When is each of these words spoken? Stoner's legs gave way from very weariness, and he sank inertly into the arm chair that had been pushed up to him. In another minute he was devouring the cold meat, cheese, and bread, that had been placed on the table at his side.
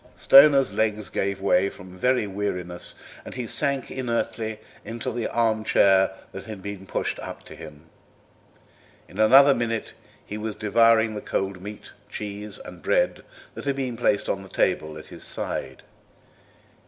Stoner's 0.15 0.73
legs 0.73 1.09
gave 1.09 1.41
way 1.41 1.69
from 1.69 1.95
very 1.95 2.25
weariness, 2.25 2.95
and 3.23 3.35
he 3.35 3.45
sank 3.45 3.91
inertly 3.91 4.57
into 4.83 5.11
the 5.11 5.27
arm 5.27 5.63
chair 5.63 6.15
that 6.31 6.45
had 6.45 6.63
been 6.63 6.87
pushed 6.87 7.19
up 7.19 7.43
to 7.45 7.55
him. 7.55 7.85
In 9.07 9.19
another 9.19 9.53
minute 9.53 9.93
he 10.25 10.39
was 10.39 10.55
devouring 10.55 11.13
the 11.13 11.21
cold 11.21 11.61
meat, 11.61 11.93
cheese, 12.09 12.57
and 12.57 12.81
bread, 12.81 13.23
that 13.53 13.65
had 13.65 13.75
been 13.75 13.95
placed 13.95 14.27
on 14.27 14.41
the 14.41 14.49
table 14.49 14.97
at 14.97 15.05
his 15.13 15.23
side. 15.23 15.83